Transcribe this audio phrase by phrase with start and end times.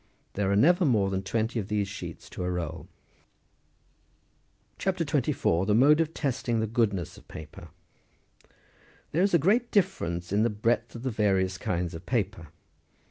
[0.33, 2.87] There are never more than twenty of these sheets to a roll.21
[4.79, 4.97] CHAP.
[5.05, 5.67] 24.
[5.67, 7.67] THE MODE OF TESTING THE GOODNESS OF PAPEK.
[9.11, 12.47] There is a great difference in the breadth of the various kinds of paper.